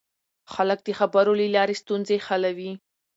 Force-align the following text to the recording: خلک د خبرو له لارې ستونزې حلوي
خلک 0.53 0.79
د 0.83 0.89
خبرو 0.99 1.31
له 1.41 1.47
لارې 1.55 1.75
ستونزې 1.81 2.17
حلوي 2.27 2.71